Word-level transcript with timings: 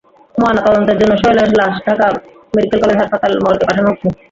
ময়নাতদন্তের 0.35 0.97
জন্য 1.01 1.13
সোহেলের 1.19 1.49
লাশ 1.59 1.75
ঢাকা 1.85 2.07
মেডিকেল 2.53 2.79
কলেজ 2.81 2.97
হাসপাতালের 3.01 3.43
মর্গে 3.43 3.65
পাঠানো 3.67 3.87
হচ্ছে। 3.89 4.07